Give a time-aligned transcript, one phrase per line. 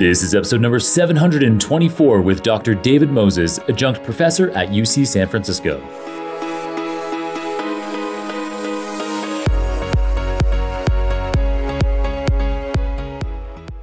[0.00, 2.74] This is episode number 724 with Dr.
[2.74, 5.78] David Moses, adjunct professor at UC San Francisco.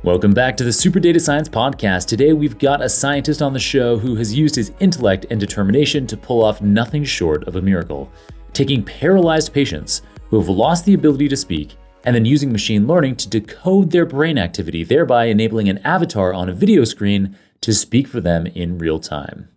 [0.01, 2.07] Welcome back to the Super Data Science Podcast.
[2.07, 6.07] Today we've got a scientist on the show who has used his intellect and determination
[6.07, 8.11] to pull off nothing short of a miracle,
[8.53, 11.77] taking paralyzed patients who have lost the ability to speak
[12.07, 16.47] and then using machine learning to decode their brain activity, thereby enabling an avatar on
[16.47, 19.49] a video screen to speak for them in real time.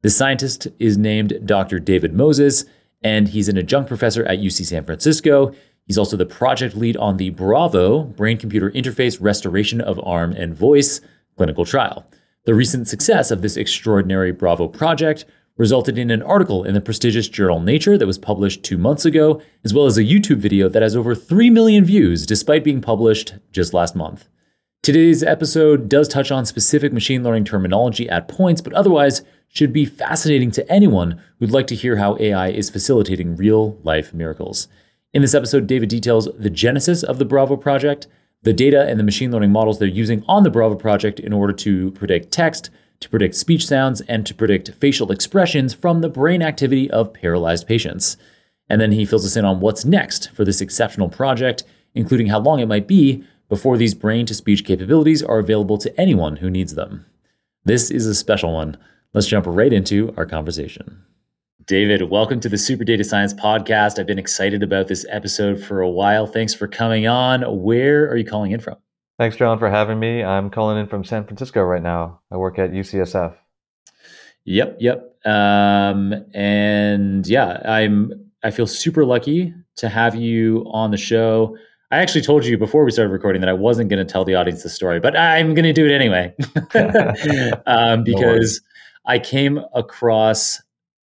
[0.00, 1.78] The scientist is named Dr.
[1.78, 2.64] David Moses,
[3.04, 5.54] and he's an adjunct professor at UC San Francisco.
[5.86, 10.56] He's also the project lead on the Bravo brain computer interface restoration of arm and
[10.56, 11.00] voice
[11.36, 12.04] clinical trial.
[12.46, 15.24] The recent success of this extraordinary Bravo project
[15.56, 19.40] resulted in an article in the prestigious journal Nature that was published two months ago,
[19.64, 23.34] as well as a YouTube video that has over 3 million views despite being published
[23.52, 24.28] just last month.
[24.82, 29.84] Today's episode does touch on specific machine learning terminology at points, but otherwise should be
[29.84, 34.66] fascinating to anyone who'd like to hear how AI is facilitating real life miracles.
[35.12, 38.08] In this episode, David details the genesis of the Bravo project,
[38.42, 41.52] the data and the machine learning models they're using on the Bravo project in order
[41.52, 42.70] to predict text,
[43.02, 47.66] to predict speech sounds, and to predict facial expressions from the brain activity of paralyzed
[47.66, 48.16] patients.
[48.68, 51.64] And then he fills us in on what's next for this exceptional project,
[51.94, 56.00] including how long it might be before these brain to speech capabilities are available to
[56.00, 57.04] anyone who needs them.
[57.64, 58.78] This is a special one.
[59.12, 61.02] Let's jump right into our conversation.
[61.66, 63.98] David, welcome to the Super Data Science Podcast.
[63.98, 66.26] I've been excited about this episode for a while.
[66.26, 67.42] Thanks for coming on.
[67.62, 68.81] Where are you calling in from?
[69.22, 70.24] Thanks, Jon, for having me.
[70.24, 72.18] I'm calling in from San Francisco right now.
[72.32, 73.36] I work at UCSF.
[74.46, 75.16] Yep, yep.
[75.24, 78.32] Um, and yeah, I'm.
[78.42, 81.56] I feel super lucky to have you on the show.
[81.92, 84.34] I actually told you before we started recording that I wasn't going to tell the
[84.34, 86.34] audience the story, but I'm going to do it anyway
[87.66, 90.60] um, because no I came across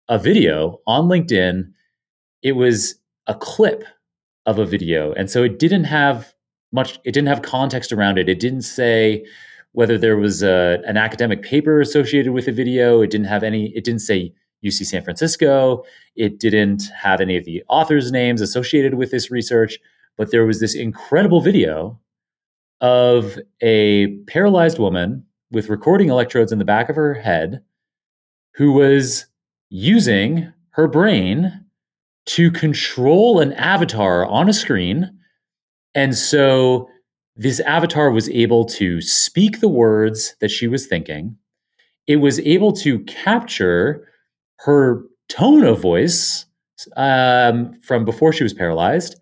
[0.08, 1.70] a video on LinkedIn.
[2.42, 2.94] It was
[3.26, 3.84] a clip
[4.46, 6.32] of a video, and so it didn't have
[6.72, 8.28] much it didn't have context around it.
[8.28, 9.24] It didn't say
[9.72, 13.02] whether there was a, an academic paper associated with the video.
[13.02, 14.32] It didn't have any it didn't say
[14.64, 15.84] uc san francisco.
[16.14, 19.78] It didn't have any of the authors names associated with this research.
[20.16, 22.00] But there was this incredible video
[22.80, 27.62] of a paralyzed woman with recording electrodes in the back of her head
[28.54, 29.26] who was
[29.70, 31.64] using her brain
[32.26, 35.10] to control an avatar on a screen
[35.96, 36.88] and so
[37.36, 41.36] this avatar was able to speak the words that she was thinking.
[42.06, 44.06] It was able to capture
[44.60, 46.46] her tone of voice
[46.96, 49.18] um, from before she was paralyzed.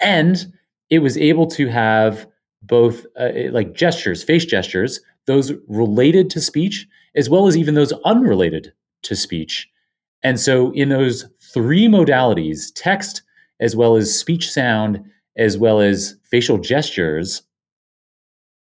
[0.00, 0.52] And
[0.90, 2.26] it was able to have
[2.62, 7.92] both uh, like gestures, face gestures, those related to speech, as well as even those
[8.04, 9.68] unrelated to speech.
[10.22, 13.22] And so, in those three modalities text,
[13.60, 15.04] as well as speech sound,
[15.36, 17.42] as well as facial gestures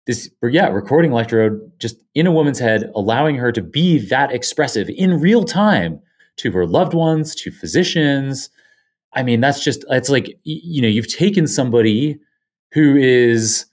[0.07, 4.89] this yeah recording electrode just in a woman's head allowing her to be that expressive
[4.91, 6.01] in real time
[6.37, 8.51] to her loved ones to physicians.
[9.15, 12.19] I mean that's just it's like you know you've taken somebody
[12.73, 13.67] who is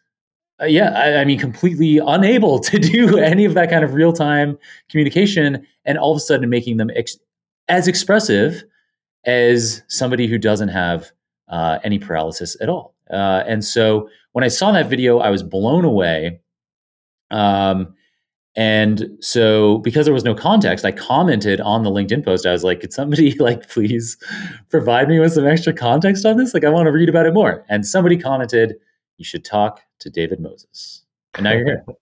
[0.61, 4.13] uh, yeah I, I, mean completely unable to do any of that kind of real
[4.13, 4.57] time
[4.89, 7.17] communication and all of a sudden making them ex-
[7.67, 8.63] as expressive
[9.25, 11.11] as somebody who doesn't have
[11.51, 12.95] uh, any paralysis at all.
[13.11, 16.39] Uh, and so when I saw that video, I was blown away.
[17.29, 17.93] Um,
[18.55, 22.45] and so because there was no context, I commented on the LinkedIn post.
[22.45, 24.17] I was like, could somebody like please
[24.69, 26.53] provide me with some extra context on this?
[26.53, 27.65] Like I want to read about it more.
[27.69, 28.75] And somebody commented,
[29.17, 31.03] you should talk to David Moses.
[31.35, 31.85] And now you're here.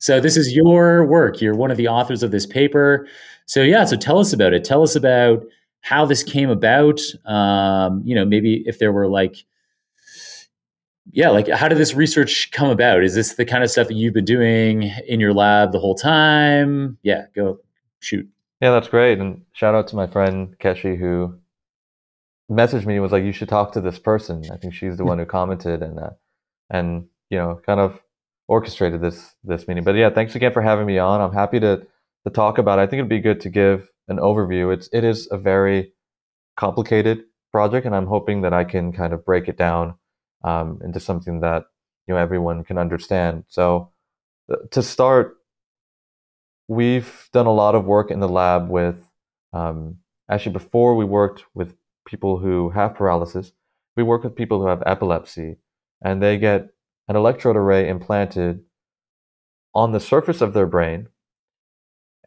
[0.00, 1.40] So this is your work.
[1.40, 3.08] You're one of the authors of this paper.
[3.46, 4.62] So yeah, so tell us about it.
[4.62, 5.44] Tell us about
[5.80, 7.00] how this came about.
[7.24, 9.36] Um, you know, maybe if there were like,
[11.10, 13.02] yeah, like how did this research come about?
[13.02, 15.94] Is this the kind of stuff that you've been doing in your lab the whole
[15.94, 16.98] time?
[17.02, 17.58] Yeah, go
[18.00, 18.28] shoot.
[18.60, 19.18] Yeah, that's great.
[19.18, 21.38] And shout out to my friend Keshi who
[22.50, 25.04] messaged me and was like, "You should talk to this person." I think she's the
[25.04, 26.10] one who commented and uh,
[26.70, 28.00] and you know kind of
[28.48, 29.84] orchestrated this this meeting.
[29.84, 31.20] But yeah, thanks again for having me on.
[31.20, 31.86] I'm happy to
[32.24, 32.78] to talk about.
[32.78, 32.82] It.
[32.82, 34.72] I think it'd be good to give an overview.
[34.72, 35.92] It's it is a very
[36.56, 39.94] complicated project, and I'm hoping that I can kind of break it down
[40.44, 41.64] um, into something that
[42.06, 43.44] you know everyone can understand.
[43.48, 43.92] So
[44.50, 45.36] uh, to start,
[46.68, 49.08] we've done a lot of work in the lab with
[49.52, 49.98] um,
[50.30, 51.74] actually before we worked with
[52.06, 53.52] people who have paralysis,
[53.96, 55.56] we work with people who have epilepsy,
[56.02, 56.68] and they get
[57.08, 58.62] an electrode array implanted
[59.74, 61.08] on the surface of their brain.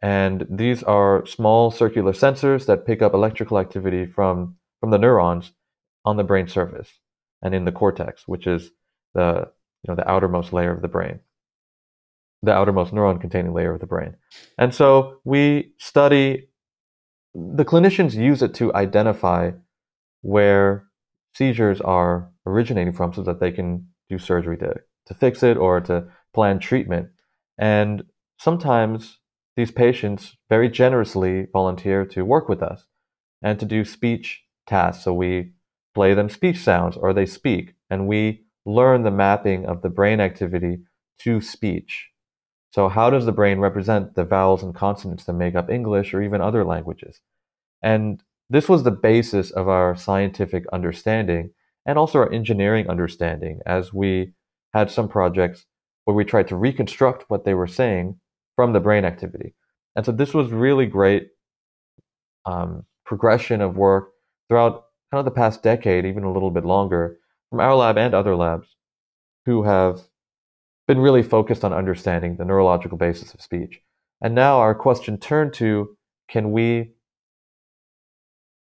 [0.02, 5.52] And these are small circular sensors that pick up electrical activity from, from the neurons
[6.06, 6.90] on the brain surface
[7.44, 8.72] and in the cortex, which is
[9.14, 9.48] the,
[9.84, 11.20] you know, the outermost layer of the brain,
[12.42, 14.16] the outermost neuron containing layer of the brain.
[14.58, 16.50] And so we study,
[17.36, 19.52] the clinicians use it to identify
[20.22, 20.86] where
[21.36, 24.74] seizures are originating from so that they can do surgery to,
[25.06, 27.10] to fix it or to plan treatment.
[27.58, 28.04] And
[28.40, 29.20] sometimes
[29.56, 32.86] these patients very generously volunteer to work with us
[33.42, 35.04] and to do speech tasks.
[35.04, 35.52] So we
[35.94, 40.20] play them speech sounds or they speak, and we learn the mapping of the brain
[40.20, 40.80] activity
[41.20, 42.10] to speech.
[42.72, 46.22] So, how does the brain represent the vowels and consonants that make up English or
[46.22, 47.20] even other languages?
[47.82, 51.52] And this was the basis of our scientific understanding
[51.86, 54.34] and also our engineering understanding as we
[54.74, 55.66] had some projects
[56.06, 58.20] where we tried to reconstruct what they were saying
[58.56, 59.54] from the brain activity.
[59.96, 61.30] And so this was really great
[62.46, 64.12] um, progression of work
[64.48, 67.18] throughout kind of the past decade, even a little bit longer,
[67.50, 68.68] from our lab and other labs
[69.46, 70.02] who have
[70.88, 73.82] been really focused on understanding the neurological basis of speech.
[74.22, 75.98] And now our question turned to
[76.30, 76.94] can we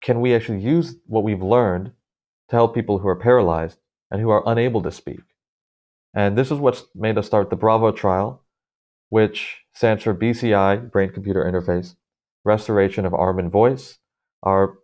[0.03, 1.93] can we actually use what we've learned
[2.51, 3.79] to help people who are paralyzed
[4.11, 5.21] and who are unable to speak?
[6.15, 8.45] And this is what's made us start the Bravo trial,
[9.11, 11.95] which stands for BCI, Brain Computer Interface,
[12.45, 13.99] Restoration of Arm and Voice.
[14.43, 14.79] Our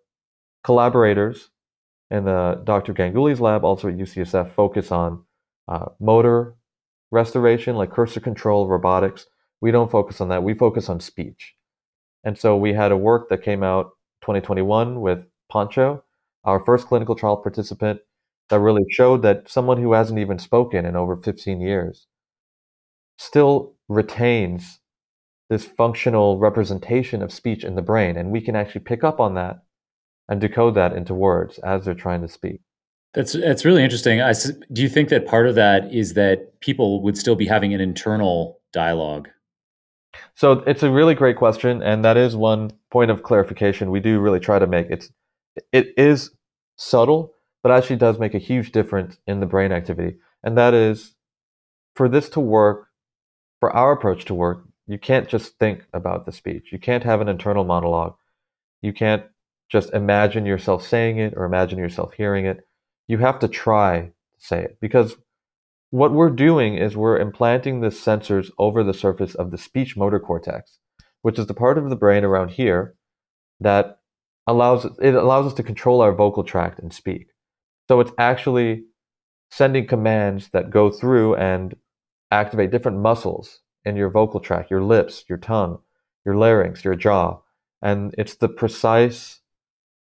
[0.63, 1.51] collaborators
[2.11, 2.93] in the Dr.
[2.93, 5.25] Ganguly's lab, also at UCSF, focus on
[5.69, 6.57] uh, motor
[7.11, 9.27] restoration, like cursor control, robotics.
[9.61, 10.43] We don't focus on that.
[10.43, 11.55] We focus on speech.
[12.25, 13.91] And so we had a work that came out
[14.23, 16.03] 2021 with Pancho,
[16.45, 18.01] our first clinical trial participant,
[18.49, 22.07] that really showed that someone who hasn't even spoken in over 15 years
[23.19, 24.81] still retains
[25.51, 28.17] this functional representation of speech in the brain.
[28.17, 29.63] And we can actually pick up on that
[30.29, 32.61] and decode that into words as they're trying to speak.
[33.13, 34.21] That's that's really interesting.
[34.21, 34.33] I,
[34.73, 37.81] do you think that part of that is that people would still be having an
[37.81, 39.29] internal dialogue?
[40.35, 44.19] So it's a really great question, and that is one point of clarification we do
[44.19, 44.89] really try to make.
[44.91, 45.13] It's
[45.73, 46.31] it is
[46.77, 51.15] subtle, but actually does make a huge difference in the brain activity, and that is
[51.95, 52.89] for this to work,
[53.65, 56.69] for our approach to work, you can't just think about the speech.
[56.71, 58.15] You can't have an internal monologue.
[58.83, 59.25] You can't
[59.71, 62.69] just imagine yourself saying it or imagine yourself hearing it.
[63.09, 65.17] You have to try to say it because
[65.89, 70.21] what we're doing is we're implanting the sensors over the surface of the speech motor
[70.21, 70.79] cortex,
[71.23, 72.97] which is the part of the brain around here
[73.61, 73.97] that
[74.47, 77.29] allows it allows us to control our vocal tract and speak.
[77.89, 78.85] So it's actually
[79.51, 81.75] sending commands that go through and
[82.31, 85.79] activate different muscles in your vocal tract, your lips, your tongue,
[86.25, 87.41] your larynx, your jaw.
[87.83, 89.41] And it's the precise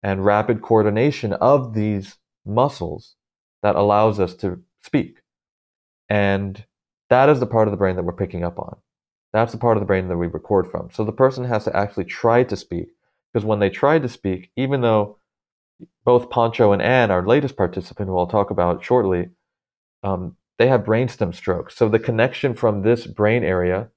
[0.03, 3.15] and rapid coordination of these muscles
[3.63, 5.19] that allows us to speak.
[6.09, 6.65] And
[7.09, 8.77] that is the part of the brain that we're picking up on.
[9.31, 10.89] That's the part of the brain that we record from.
[10.91, 12.89] So the person has to actually try to speak
[13.33, 15.17] because when they try to speak, even though
[16.05, 19.29] both Pancho and Anne, our latest participant, who I'll talk about shortly,
[20.03, 21.75] um, they have brainstem strokes.
[21.75, 23.89] So the connection from this brain area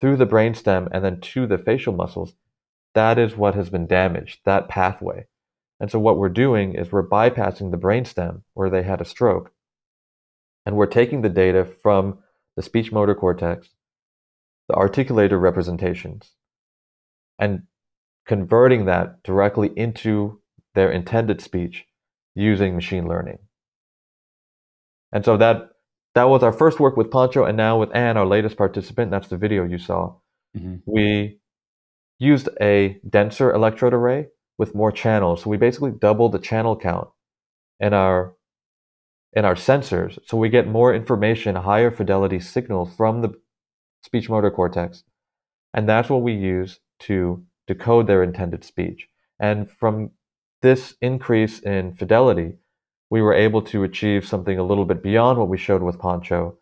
[0.00, 2.34] through the brainstem and then to the facial muscles
[2.94, 5.26] that is what has been damaged, that pathway.
[5.80, 9.52] And so what we're doing is we're bypassing the brainstem where they had a stroke.
[10.64, 12.18] And we're taking the data from
[12.56, 13.68] the speech motor cortex,
[14.68, 16.30] the articulator representations,
[17.38, 17.64] and
[18.24, 20.40] converting that directly into
[20.74, 21.84] their intended speech
[22.34, 23.38] using machine learning.
[25.12, 25.70] And so that
[26.14, 29.10] that was our first work with Pancho, and now with Anne, our latest participant.
[29.10, 30.14] That's the video you saw.
[30.56, 30.76] Mm-hmm.
[30.86, 31.40] We
[32.18, 35.42] used a denser electrode array with more channels.
[35.42, 37.08] So we basically doubled the channel count
[37.80, 38.34] in our
[39.32, 40.18] in our sensors.
[40.26, 43.34] So we get more information, higher fidelity signals from the
[44.02, 45.02] speech motor cortex.
[45.72, 49.08] And that's what we use to decode their intended speech.
[49.40, 50.10] And from
[50.62, 52.58] this increase in fidelity,
[53.10, 56.58] we were able to achieve something a little bit beyond what we showed with Pancho.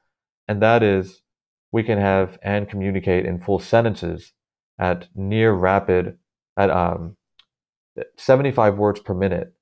[0.49, 1.23] And that is
[1.71, 4.33] we can have and communicate in full sentences
[4.79, 6.19] at near rapid
[6.57, 7.17] at um,
[8.17, 9.55] 75 words per minute.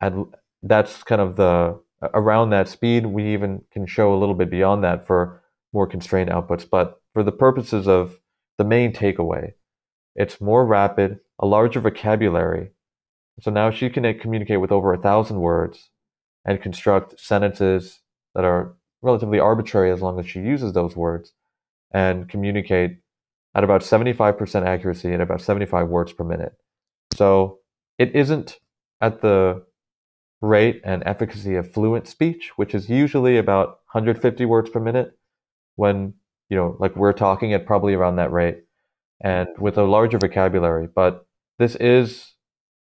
[0.00, 0.26] And
[0.62, 3.06] that's kind of the around that speed.
[3.06, 6.68] We even can show a little bit beyond that for more constrained outputs.
[6.68, 8.18] But for the purposes of
[8.58, 9.52] the main takeaway,
[10.14, 12.70] it's more rapid, a larger vocabulary.
[13.40, 15.90] So now she can communicate with over a thousand words
[16.44, 18.00] and construct sentences
[18.34, 21.32] that are relatively arbitrary as long as she uses those words
[21.92, 22.98] and communicate
[23.54, 26.52] at about 75% accuracy and about 75 words per minute.
[27.14, 27.58] So
[27.98, 28.58] it isn't
[29.00, 29.64] at the
[30.40, 35.12] rate and efficacy of fluent speech, which is usually about 150 words per minute
[35.76, 36.14] when,
[36.48, 38.64] you know, like we're talking at probably around that rate
[39.22, 40.88] and with a larger vocabulary.
[40.94, 41.26] But
[41.58, 42.32] this is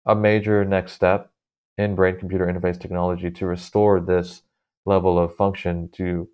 [0.08, 1.32] a major next step
[1.78, 4.42] in brain computer interface technology to restore this
[4.86, 6.28] level of function to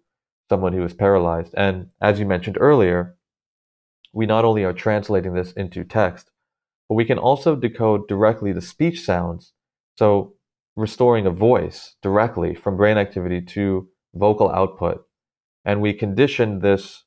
[0.48, 1.54] someone who is paralyzed.
[1.58, 3.18] And as you mentioned earlier,
[4.14, 6.30] we not only are translating this into text,
[6.88, 9.54] but we can also decode directly the speech sounds.
[9.98, 10.36] So
[10.76, 15.04] restoring a voice directly from brain activity to vocal output.
[15.66, 17.06] And we conditioned this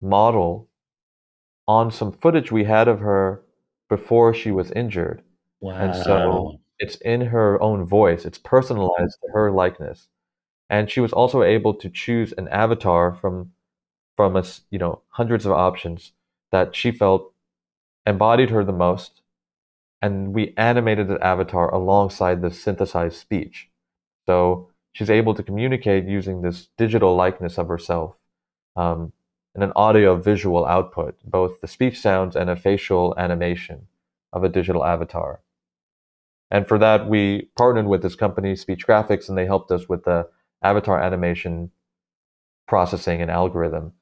[0.00, 0.70] model
[1.68, 3.42] on some footage we had of her
[3.90, 5.22] before she was injured.
[5.64, 5.78] Wow.
[5.78, 10.08] And so it's in her own voice, it's personalized to her likeness.
[10.68, 13.52] And she was also able to choose an avatar from
[14.14, 16.12] from us, you know, hundreds of options
[16.52, 17.32] that she felt
[18.06, 19.22] embodied her the most.
[20.02, 23.70] And we animated the avatar alongside the synthesized speech.
[24.26, 28.16] So she's able to communicate using this digital likeness of herself
[28.76, 29.14] um,
[29.54, 33.86] and an audio visual output, both the speech sounds and a facial animation
[34.30, 35.40] of a digital avatar.
[36.50, 40.04] And for that, we partnered with this company, Speech Graphics, and they helped us with
[40.04, 40.28] the
[40.62, 41.70] avatar animation
[42.66, 43.92] processing and algorithm.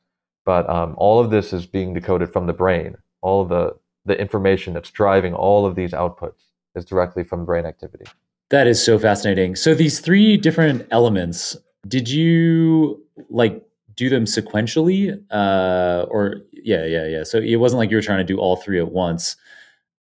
[0.45, 2.97] But um, all of this is being decoded from the brain.
[3.21, 6.43] All of the, the information that's driving all of these outputs
[6.75, 8.05] is directly from brain activity.
[8.51, 9.57] That is so fascinating.
[9.57, 11.57] So these three different elements,
[11.87, 13.63] did you like
[13.95, 15.23] do them sequentially?
[15.31, 17.23] Uh, or yeah, yeah, yeah.
[17.23, 19.37] So it wasn't like you were trying to do all three at once.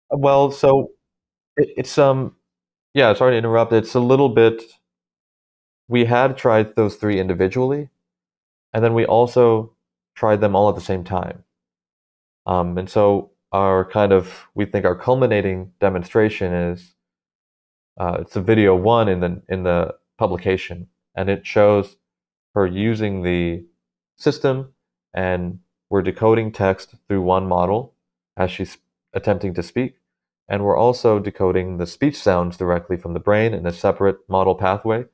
[0.10, 0.92] Well, so
[1.62, 2.36] it, it's um
[2.94, 3.72] yeah, sorry to interrupt.
[3.74, 4.64] It's a little bit
[5.88, 7.90] we had tried those three individually,
[8.74, 9.74] and then we also
[10.16, 11.44] tried them all at the same time.
[12.46, 16.96] Um, and so our kind of we think our culminating demonstration is
[18.00, 21.98] uh, it's a video one in the in the publication, and it shows
[22.56, 23.66] her using the
[24.18, 24.74] system,
[25.14, 27.96] and we're decoding text through one model
[28.38, 28.78] as she's
[29.14, 29.96] attempting to speak,
[30.52, 34.54] and we're also decoding the speech sounds directly from the brain in a separate model
[34.54, 35.06] pathway.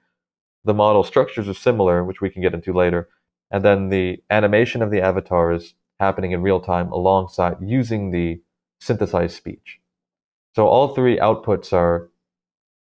[0.65, 3.07] The model structures are similar, which we can get into later,
[3.51, 8.41] and then the animation of the avatar is happening in real time alongside using the
[8.81, 9.79] synthesized speech.
[10.55, 12.09] So all three outputs are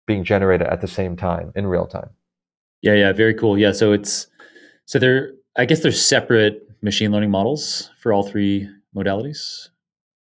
[0.06, 2.10] being generated at the same time in real time.
[2.82, 3.56] Yeah, yeah, very cool.
[3.56, 4.26] Yeah, so it's
[4.84, 9.70] so they're I guess they're separate machine learning models for all three modalities,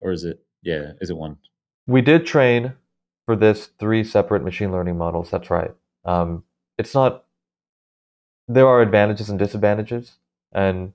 [0.01, 0.41] or is it?
[0.61, 1.37] Yeah, is it one?
[1.87, 2.73] We did train
[3.25, 5.31] for this three separate machine learning models.
[5.31, 5.71] That's right.
[6.05, 6.43] Um,
[6.77, 7.25] it's not.
[8.47, 10.13] There are advantages and disadvantages,
[10.53, 10.93] and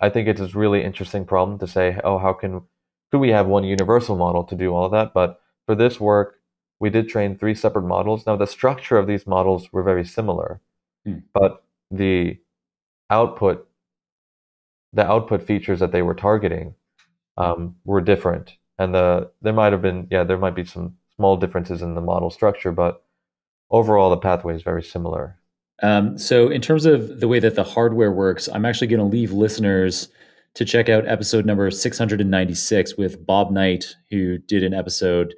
[0.00, 2.62] I think it's a really interesting problem to say, oh, how can
[3.10, 5.14] could we have one universal model to do all of that?
[5.14, 6.40] But for this work,
[6.80, 8.26] we did train three separate models.
[8.26, 10.60] Now, the structure of these models were very similar,
[11.04, 11.18] hmm.
[11.32, 12.38] but the
[13.10, 13.68] output,
[14.92, 16.74] the output features that they were targeting,
[17.36, 21.36] um, were different, and the there might have been yeah there might be some small
[21.36, 23.02] differences in the model structure, but
[23.70, 25.38] overall the pathway is very similar.
[25.82, 29.06] Um, so, in terms of the way that the hardware works, I'm actually going to
[29.06, 30.08] leave listeners
[30.54, 35.34] to check out episode number 696 with Bob Knight, who did an episode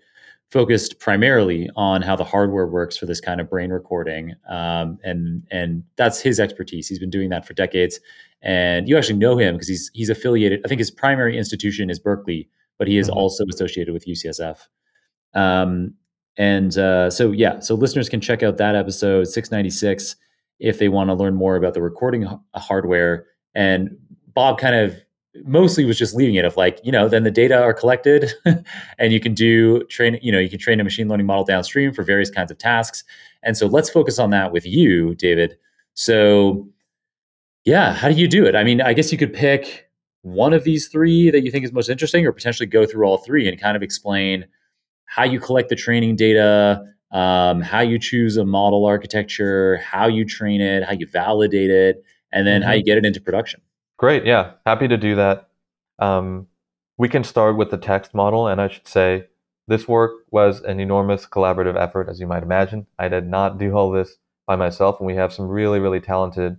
[0.50, 5.43] focused primarily on how the hardware works for this kind of brain recording, um, and
[5.50, 6.87] and that's his expertise.
[6.87, 7.99] He's been doing that for decades,
[8.43, 10.61] and you actually know him because he's he's affiliated.
[10.64, 13.18] I think his primary institution is Berkeley, but he is mm-hmm.
[13.18, 14.59] also associated with UCSF.
[15.35, 15.95] Um,
[16.37, 20.16] and uh, so yeah, so listeners can check out that episode 696
[20.59, 23.26] if they want to learn more about the recording h- hardware.
[23.54, 23.97] And
[24.35, 24.97] Bob kind of
[25.45, 28.33] mostly was just leaving it of like you know then the data are collected
[28.99, 31.92] and you can do train you know you can train a machine learning model downstream
[31.92, 33.04] for various kinds of tasks
[33.42, 35.56] and so let's focus on that with you david
[35.95, 36.66] so
[37.64, 39.86] yeah how do you do it i mean i guess you could pick
[40.26, 43.18] one of these three that you think is most interesting or potentially go through all
[43.18, 44.47] three and kind of explain
[45.04, 50.25] how you collect the training data um, how you choose a model architecture how you
[50.25, 52.02] train it how you validate it
[52.33, 52.68] and then mm-hmm.
[52.68, 53.61] how you get it into production
[53.99, 54.26] Great.
[54.26, 54.52] Yeah.
[54.66, 55.49] Happy to do that.
[55.99, 56.49] Um,
[56.99, 58.47] we can start with the text model.
[58.47, 59.26] And I should say,
[59.68, 62.87] this work was an enormous collaborative effort, as you might imagine.
[63.00, 64.16] I did not do all this
[64.47, 65.00] by myself.
[65.00, 66.59] And we have some really, really talented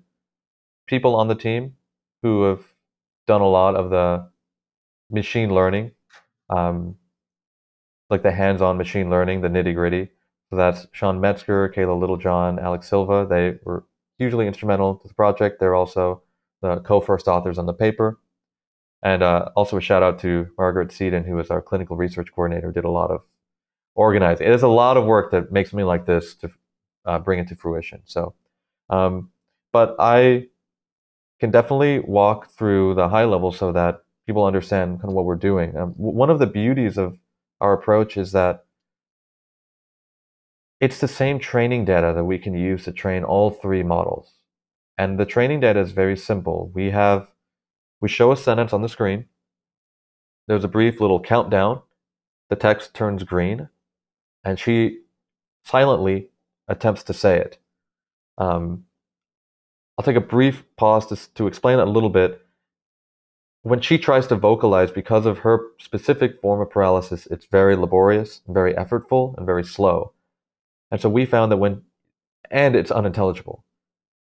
[0.88, 1.76] people on the team
[2.22, 2.67] who have
[3.28, 4.30] done a lot of the
[5.12, 5.92] machine learning,
[6.50, 6.96] um,
[8.10, 10.10] like the hands on machine learning, the nitty gritty.
[10.50, 13.28] So that's Sean Metzger, Kayla Littlejohn, Alex Silva.
[13.30, 13.86] They were
[14.18, 15.60] hugely instrumental to the project.
[15.60, 16.24] They're also
[16.62, 18.20] the co-first authors on the paper.
[19.04, 22.72] And uh, also a shout out to Margaret Seaton, who is our clinical research coordinator,
[22.72, 23.22] did a lot of
[23.94, 24.48] organizing.
[24.48, 26.50] It is a lot of work that makes me like this to
[27.06, 28.02] uh, bring it to fruition.
[28.06, 28.34] So,
[28.90, 29.30] um,
[29.72, 30.48] but I
[31.40, 35.36] can definitely walk through the high level so that people understand kind of what we're
[35.36, 35.76] doing.
[35.78, 37.18] Um, one of the beauties of
[37.62, 38.66] our approach is that
[40.80, 44.34] it's the same training data that we can use to train all three models.
[44.98, 46.72] And the training data is very simple.
[46.74, 47.28] We have,
[48.02, 49.26] we show a sentence on the screen.
[50.48, 51.82] There's a brief little countdown.
[52.50, 53.70] The text turns green,
[54.44, 55.02] and she
[55.66, 56.30] silently
[56.68, 57.58] attempts to say it.
[58.38, 58.86] Um,
[59.98, 62.42] I'll take a brief pause to, to explain that a little bit.
[63.64, 68.42] When she tries to vocalize, because of her specific form of paralysis, it's very laborious,
[68.48, 70.14] very effortful, and very slow.
[70.92, 71.82] And so we found that when,
[72.50, 73.66] and it's unintelligible.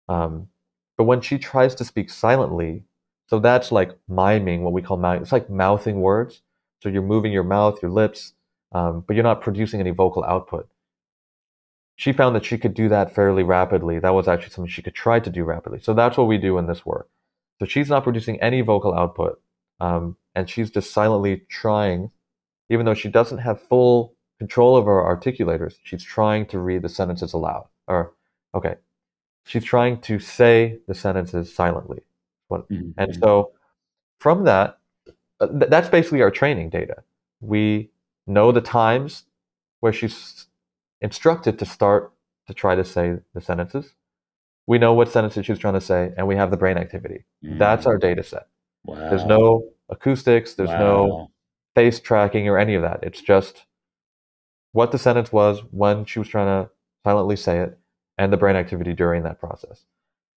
[0.08, 0.48] Um,
[0.96, 2.84] but when she tries to speak silently,
[3.28, 5.04] so that's like miming, what we call.
[5.04, 6.42] It's like mouthing words.
[6.82, 8.32] So you're moving your mouth, your lips,
[8.72, 10.68] um, but you're not producing any vocal output.
[11.96, 13.98] She found that she could do that fairly rapidly.
[13.98, 15.80] That was actually something she could try to do rapidly.
[15.80, 17.08] So that's what we do in this work.
[17.58, 19.40] So she's not producing any vocal output,
[19.80, 22.10] um, and she's just silently trying,
[22.68, 25.76] even though she doesn't have full control over her articulators.
[25.82, 27.68] She's trying to read the sentences aloud.
[27.88, 28.12] Or,
[28.54, 28.74] okay,
[29.44, 32.02] she's trying to say the sentences silently.
[32.50, 32.90] Mm-hmm.
[32.98, 33.52] And so
[34.20, 34.78] from that,
[35.40, 37.02] uh, th- that's basically our training data.
[37.40, 37.90] We
[38.26, 39.24] know the times
[39.80, 40.45] where she's
[41.00, 42.12] instructed to start
[42.46, 43.94] to try to say the sentences.
[44.66, 47.24] We know what sentences she's trying to say, and we have the brain activity.
[47.44, 47.58] Mm-hmm.
[47.58, 48.48] That's our data set.
[48.84, 49.10] Wow.
[49.10, 50.78] There's no acoustics, there's wow.
[50.78, 51.30] no
[51.74, 53.00] face tracking or any of that.
[53.02, 53.66] It's just
[54.72, 56.70] what the sentence was when she was trying to
[57.04, 57.78] silently say it
[58.18, 59.84] and the brain activity during that process.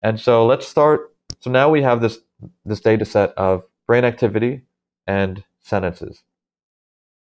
[0.03, 1.15] And so let's start.
[1.41, 2.19] So now we have this,
[2.65, 4.63] this data set of brain activity
[5.07, 6.23] and sentences.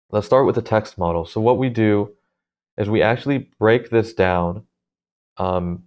[0.09, 1.25] Let's start with the text model.
[1.25, 2.13] So what we do
[2.77, 4.65] is we actually break this down
[5.37, 5.83] um,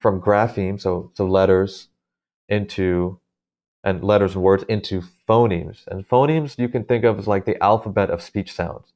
[0.00, 1.88] from grapheme, so, so letters,
[2.48, 3.20] into
[3.82, 5.86] and letters and words into phonemes.
[5.86, 8.92] And phonemes you can think of as like the alphabet of speech sounds.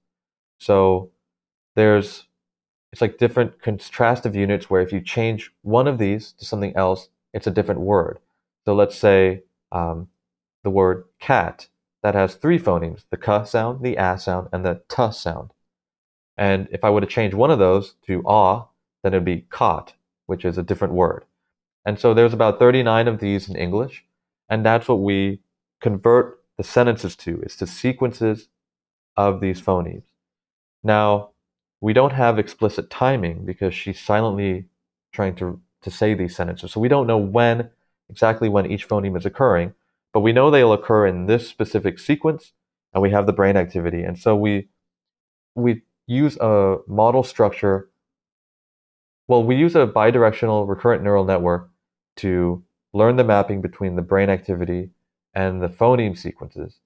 [0.58, 1.10] So
[1.74, 2.26] there's
[2.92, 7.08] it's like different contrastive units where if you change one of these to something else,
[7.32, 8.20] it's a different word.
[8.64, 10.08] So let's say um,
[10.62, 11.68] the word cat
[12.02, 15.50] that has three phonemes: the k sound, the a sound, and the t sound.
[16.36, 18.66] And if I were to change one of those to ah,
[19.02, 19.94] then it'd be cot,
[20.26, 21.24] which is a different word.
[21.84, 24.04] And so there's about 39 of these in English,
[24.48, 25.40] and that's what we
[25.80, 28.48] convert the sentences to, is to sequences
[29.16, 30.04] of these phonemes.
[30.82, 31.30] Now,
[31.80, 34.66] we don't have explicit timing because she's silently
[35.12, 36.72] trying to, to say these sentences.
[36.72, 37.70] So we don't know when,
[38.08, 39.74] exactly when each phoneme is occurring,
[40.12, 42.52] but we know they'll occur in this specific sequence
[42.92, 44.02] and we have the brain activity.
[44.02, 44.68] And so we,
[45.54, 47.90] we use a model structure.
[49.28, 51.70] Well, we use a bidirectional recurrent neural network
[52.16, 52.62] to
[52.92, 54.90] learn the mapping between the brain activity
[55.34, 56.78] and the phoneme sequences.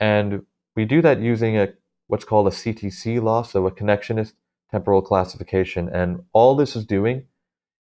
[0.00, 1.68] And we do that using a
[2.06, 4.34] what's called a CTC loss, so a connectionist
[4.70, 5.88] temporal classification.
[5.88, 7.24] And all this is doing,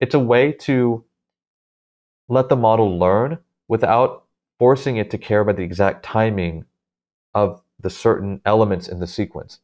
[0.00, 1.04] it's a way to
[2.28, 3.38] let the model learn
[3.68, 4.24] without
[4.58, 6.64] forcing it to care about the exact timing
[7.34, 9.60] of the certain elements in the sequence.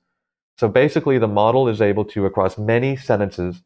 [0.59, 3.63] So basically, the model is able to, across many sentences,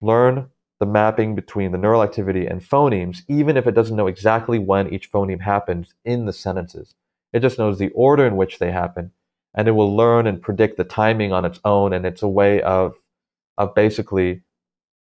[0.00, 4.58] learn the mapping between the neural activity and phonemes, even if it doesn't know exactly
[4.58, 6.94] when each phoneme happens in the sentences.
[7.32, 9.12] It just knows the order in which they happen
[9.54, 11.94] and it will learn and predict the timing on its own.
[11.94, 12.94] And it's a way of,
[13.56, 14.42] of basically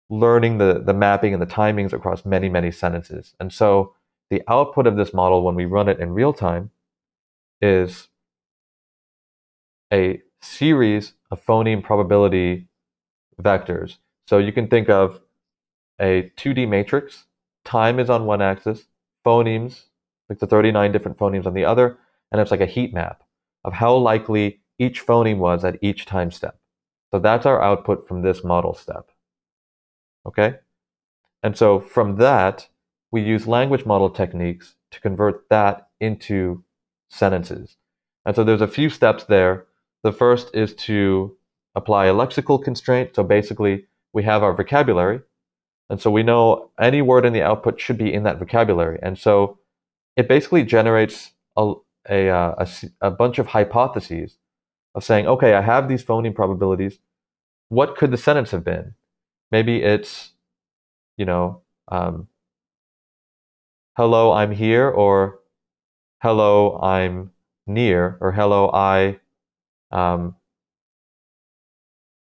[0.10, 3.34] learning the, the mapping and the timings across many, many sentences.
[3.42, 3.94] And so
[4.30, 6.72] the output of this model when we run it in real time
[7.62, 8.08] is
[9.92, 12.68] a series of phoneme probability
[13.42, 13.98] vectors.
[14.28, 15.22] So you can think of
[16.00, 17.26] a 2D matrix.
[17.66, 18.86] Time is on one axis,
[19.26, 19.84] phonemes,
[20.30, 21.98] like the 39 different phonemes on the other,
[22.32, 23.24] and it's like a heat map
[23.64, 26.58] of how likely each phoneme was at each time step.
[27.12, 29.10] So that's our output from this model step.
[30.26, 30.56] Okay?
[31.44, 32.68] And so from that,
[33.12, 36.64] we use language model techniques to convert that into
[37.10, 37.78] sentences.
[38.26, 39.67] And so there's a few steps there.
[40.08, 41.36] The first is to
[41.76, 43.14] apply a lexical constraint.
[43.14, 45.20] So basically, we have our vocabulary.
[45.90, 49.00] And so we know any word in the output should be in that vocabulary.
[49.04, 49.60] And so
[50.16, 51.74] it basically generates a,
[52.10, 52.68] a, uh, a,
[53.02, 54.38] a bunch of hypotheses
[54.96, 57.00] of saying, okay, I have these phoneme probabilities.
[57.68, 58.94] What could the sentence have been?
[59.52, 60.32] Maybe it's,
[61.18, 62.30] you know, um,
[63.98, 65.40] hello, I'm here, or
[66.22, 67.32] hello, I'm
[67.68, 69.20] near or hello I
[69.92, 70.36] um,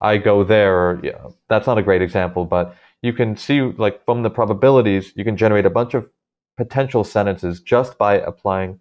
[0.01, 4.03] I go there or yeah, that's not a great example, but you can see like
[4.05, 6.09] from the probabilities you can generate a bunch of
[6.57, 8.79] potential sentences just by applying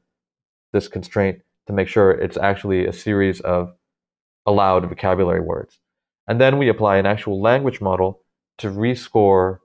[0.72, 3.72] this constraint to make sure it's actually a series of
[4.46, 5.78] allowed vocabulary words.
[6.26, 8.20] And then we apply an actual language model
[8.58, 9.58] to rescore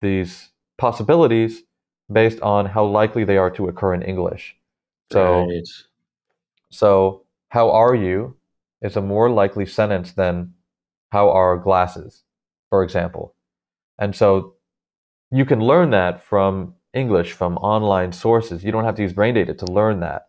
[0.00, 1.62] these possibilities
[2.10, 4.56] based on how likely they are to occur in English.
[5.12, 5.68] So, right.
[6.70, 7.21] so
[7.52, 8.34] how are you
[8.80, 10.54] is a more likely sentence than
[11.10, 12.24] how are glasses,
[12.70, 13.34] for example.
[13.98, 14.54] And so
[15.30, 18.64] you can learn that from English, from online sources.
[18.64, 20.28] You don't have to use brain data to learn that.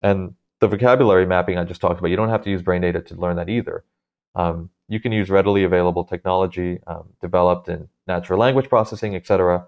[0.00, 3.00] And the vocabulary mapping I just talked about, you don't have to use brain data
[3.00, 3.84] to learn that either.
[4.36, 9.66] Um, you can use readily available technology um, developed in natural language processing, etc.,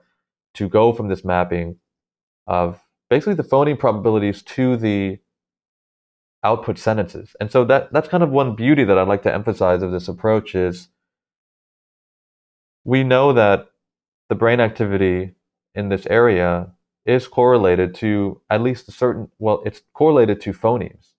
[0.54, 1.78] to go from this mapping
[2.46, 5.18] of basically the phoneme probabilities to the
[6.44, 7.36] output sentences.
[7.40, 10.08] And so that that's kind of one beauty that I'd like to emphasize of this
[10.08, 10.88] approach is
[12.84, 13.70] we know that
[14.28, 15.34] the brain activity
[15.74, 16.72] in this area
[17.06, 21.12] is correlated to at least a certain well it's correlated to phonemes.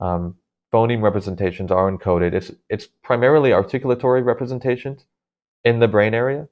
[0.00, 0.36] Um,
[0.72, 2.34] phoneme representations are encoded.
[2.34, 5.06] It's it's primarily articulatory representations
[5.64, 6.48] in the brain area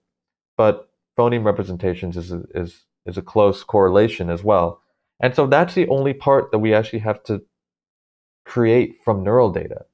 [0.57, 4.81] but phoneme representations is a, is is a close correlation as well.
[5.21, 7.43] And so that's the only part that we actually have to
[8.45, 9.85] create from neural data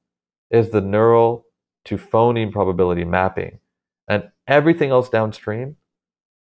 [0.49, 1.45] is the neural
[1.85, 3.59] to phoneme probability mapping
[4.07, 5.75] and everything else downstream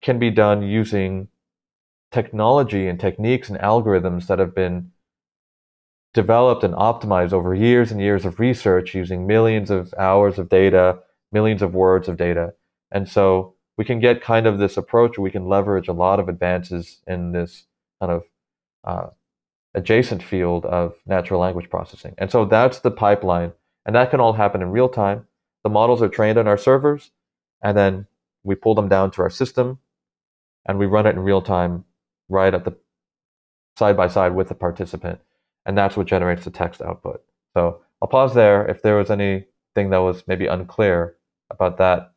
[0.03, 1.29] can be done using
[2.11, 4.91] technology and techniques and algorithms that have been
[6.13, 10.99] developed and optimized over years and years of research using millions of hours of data,
[11.31, 12.53] millions of words of data.
[12.91, 16.21] And so we can get kind of this approach where we can leverage a lot
[16.21, 17.65] of advances in this
[18.01, 18.23] kind of
[18.85, 19.07] uh,
[19.75, 22.15] adjacent field of natural language processing.
[22.19, 23.53] And so that's the pipeline.
[23.87, 25.27] And that can all happen in real time.
[25.65, 27.11] The models are trained on our servers,
[27.63, 28.07] and then
[28.43, 29.79] we pull them down to our system,
[30.67, 31.85] and we run it in real time
[32.29, 32.77] right at the
[33.79, 35.21] side by side with the participant.
[35.65, 37.23] And that's what generates the text output.
[37.55, 41.17] So I'll pause there if there was anything that was maybe unclear
[41.51, 42.13] about that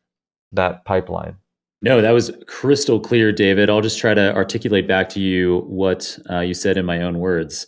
[0.52, 1.36] that pipeline.
[1.82, 3.68] No, that was crystal clear, David.
[3.68, 7.18] I'll just try to articulate back to you what uh, you said in my own
[7.18, 7.66] words.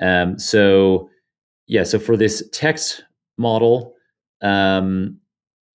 [0.00, 1.10] Um, so,
[1.66, 3.04] yeah, so for this text
[3.36, 3.94] model,
[4.40, 5.18] um,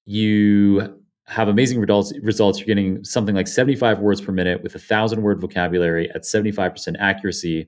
[0.05, 2.13] you have amazing results.
[2.23, 2.59] Results.
[2.59, 6.95] You're getting something like 75 words per minute with a thousand word vocabulary at 75%
[6.99, 7.67] accuracy,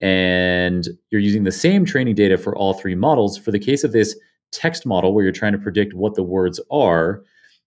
[0.00, 3.38] and you're using the same training data for all three models.
[3.38, 4.14] For the case of this
[4.52, 7.22] text model, where you're trying to predict what the words are,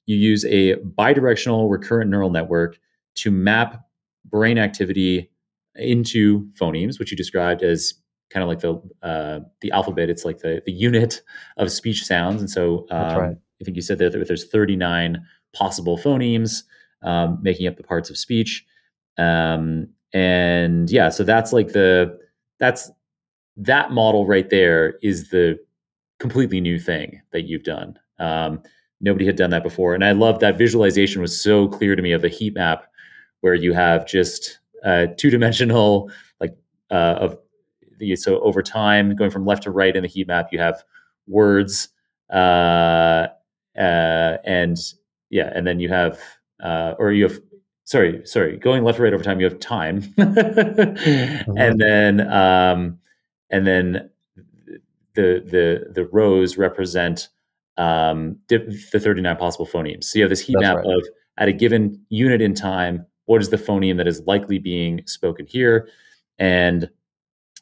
[0.06, 2.78] you use a bidirectional recurrent neural network
[3.16, 3.86] to map
[4.26, 5.30] brain activity
[5.76, 7.94] into phonemes, which you described as
[8.30, 10.10] kind of like the uh, the alphabet.
[10.10, 11.22] It's like the the unit
[11.58, 13.38] of speech sounds, and so um, right.
[13.62, 16.64] I think you said that there's 39 possible phonemes
[17.04, 18.66] um, making up the parts of speech.
[19.18, 22.18] Um, and yeah, so that's like the
[22.60, 22.92] that's
[23.58, 25.60] that model right there is the
[26.20, 27.98] completely new thing that you've done.
[28.20, 28.62] Um,
[29.02, 32.12] nobody had done that before, and I love that visualization was so clear to me
[32.12, 32.86] of the heat map
[33.42, 36.56] where you have just uh, two dimensional like
[36.90, 37.38] uh, of
[37.98, 40.84] the so over time going from left to right in the heat map you have
[41.28, 41.90] words
[42.32, 43.28] uh,
[43.78, 44.78] uh, and
[45.30, 46.20] yeah, and then you have
[46.62, 47.40] uh, or you have
[47.84, 53.00] sorry, sorry, going left to right over time, you have time, and then um,
[53.50, 54.10] and then
[55.16, 57.30] the the the rows represent
[57.82, 58.60] um, the
[58.94, 60.04] 39 possible phonemes.
[60.06, 60.86] So you have this heat That's map right.
[60.86, 65.02] of at a given unit in time, what is the phoneme that is likely being
[65.08, 65.90] spoken here,
[66.38, 66.90] and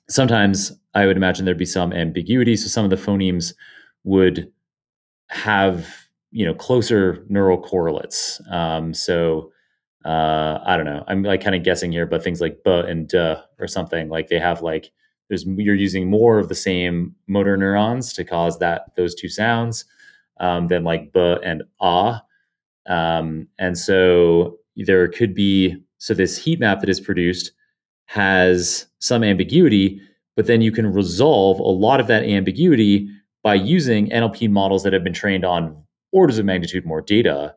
[0.10, 2.58] sometimes I would imagine there'd be some ambiguity.
[2.58, 3.54] So some of the phonemes
[4.04, 4.52] would
[5.30, 5.88] have
[6.32, 8.42] you know closer neural correlates.
[8.52, 9.52] Um, so
[10.04, 11.06] uh, I don't know.
[11.08, 14.28] I'm like kind of guessing here, but things like "b" and "duh" or something like
[14.28, 14.92] they have like
[15.30, 19.86] there's you're using more of the same motor neurons to cause that those two sounds
[20.40, 22.24] um, than like "b" and "ah."
[22.88, 27.52] Um, and so there could be so this heat map that is produced
[28.06, 30.02] has some ambiguity,
[30.36, 33.08] but then you can resolve a lot of that ambiguity
[33.44, 37.56] by using NLP models that have been trained on orders of magnitude more data,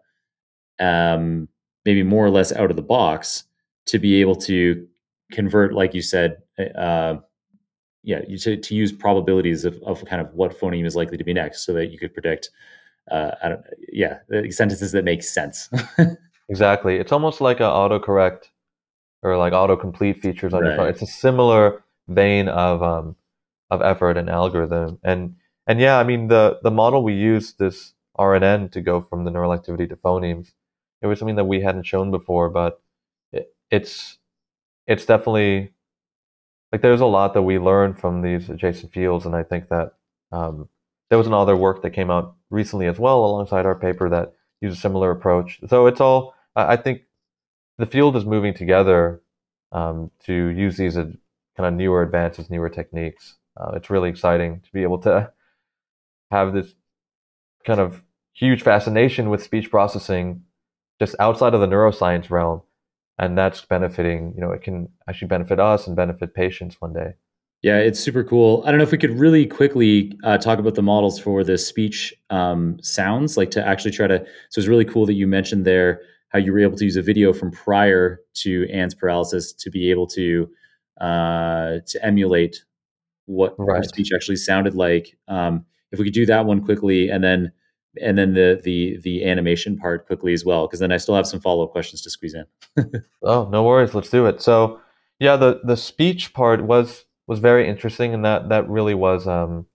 [0.78, 1.48] um,
[1.84, 3.44] maybe more or less out of the box,
[3.86, 4.86] to be able to
[5.32, 6.36] convert, like you said,
[6.76, 7.16] uh,
[8.02, 11.24] yeah, you, to, to use probabilities of, of kind of what phoneme is likely to
[11.24, 12.50] be next, so that you could predict,
[13.10, 14.18] uh, I don't, yeah,
[14.50, 15.70] sentences that make sense.
[16.48, 18.44] exactly, it's almost like an autocorrect
[19.22, 20.68] or like autocomplete features on right.
[20.68, 20.88] your phone.
[20.88, 23.16] It's a similar vein of um,
[23.70, 24.98] of effort and algorithm.
[25.02, 25.36] And
[25.66, 29.30] and yeah, I mean the the model we used this RNN to go from the
[29.30, 30.52] neural activity to phonemes.
[31.00, 32.80] It was something that we hadn't shown before, but
[33.32, 34.18] it, it's
[34.86, 35.72] it's definitely
[36.72, 39.92] like there's a lot that we learned from these adjacent fields, and I think that
[40.32, 40.68] um,
[41.10, 44.32] there was another work that came out recently as well alongside our paper that
[44.62, 45.60] used a similar approach.
[45.68, 47.02] So it's all I think
[47.78, 49.22] the field is moving together
[49.72, 51.16] um, to use these kind
[51.58, 53.36] of newer advances, newer techniques.
[53.56, 55.30] Uh, it's really exciting to be able to
[56.30, 56.74] have this
[57.66, 60.42] kind of huge fascination with speech processing
[60.98, 62.62] just outside of the neuroscience realm
[63.18, 67.12] and that's benefiting you know it can actually benefit us and benefit patients one day
[67.62, 70.74] yeah it's super cool i don't know if we could really quickly uh, talk about
[70.74, 74.18] the models for the speech um, sounds like to actually try to
[74.50, 76.00] so it's really cool that you mentioned there
[76.32, 79.90] how you were able to use a video from prior to Anne's paralysis to be
[79.90, 80.48] able to
[81.00, 82.64] uh, to emulate
[83.26, 83.78] what right.
[83.78, 85.16] her speech actually sounded like.
[85.28, 87.52] Um, if we could do that one quickly, and then
[88.00, 91.26] and then the the the animation part quickly as well, because then I still have
[91.26, 92.46] some follow up questions to squeeze in.
[93.22, 93.94] oh, no worries.
[93.94, 94.40] Let's do it.
[94.40, 94.80] So,
[95.18, 99.66] yeah, the the speech part was was very interesting, and that that really was um,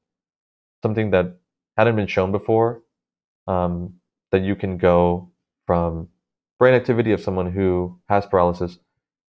[0.84, 1.38] something that
[1.78, 2.82] hadn't been shown before.
[3.48, 3.96] Um,
[4.32, 5.32] that you can go
[5.66, 6.10] from
[6.60, 8.78] brain activity of someone who has paralysis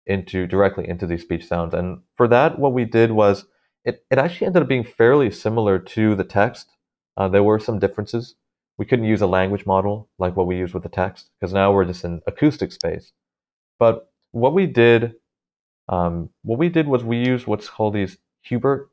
[0.06, 1.74] into directly into these speech sounds.
[1.74, 3.46] And for that, what we did was
[3.86, 6.76] it, it actually ended up being fairly similar to the text.
[7.16, 8.36] Uh, there were some differences
[8.82, 11.72] we couldn't use a language model like what we use with the text because now
[11.72, 13.12] we're just in acoustic space.
[13.78, 15.14] But what we did,
[15.88, 18.90] um, what we did was we used what's called these Hubert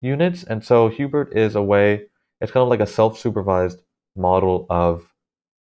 [0.00, 2.04] units, and so Hubert is a way.
[2.40, 3.82] It's kind of like a self-supervised
[4.14, 5.12] model of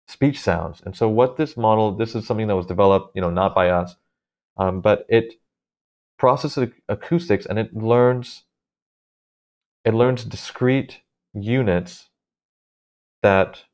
[0.07, 0.81] speech sounds.
[0.87, 3.69] And so what this model, this is something that was developed, you know, not by
[3.69, 3.97] us,
[4.57, 5.35] um, but it
[6.19, 8.45] processes acoustics and it learns
[9.85, 11.01] it learns discrete
[11.35, 12.08] units
[13.23, 13.65] that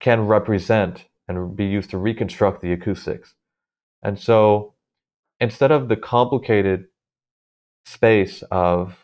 [0.00, 3.34] can represent and be used to reconstruct the acoustics.
[4.02, 4.74] And so
[5.40, 6.86] instead of the complicated
[7.84, 8.96] space of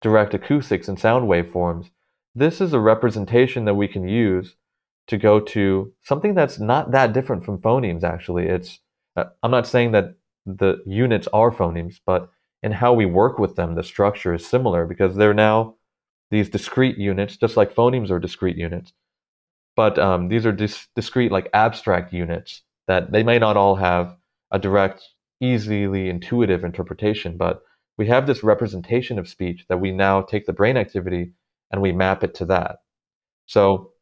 [0.00, 1.90] direct acoustics and sound waveforms,
[2.34, 4.56] this is a representation that we can use
[5.06, 8.46] to go to something that's not that different from phonemes actually.
[8.46, 8.80] It's
[9.16, 12.30] uh, I'm not saying that the units are phonemes, but
[12.62, 15.76] in how we work with them, the structure is similar because they're now
[16.30, 18.92] these discrete units, just like phonemes are discrete units.
[19.76, 24.16] But um, these are dis- discrete, like abstract units that they may not all have
[24.50, 25.02] a direct,
[25.40, 27.62] easily intuitive interpretation, but
[27.98, 31.32] we have this representation of speech that we now take the brain activity
[31.70, 32.78] and we map it to that.
[33.46, 33.92] So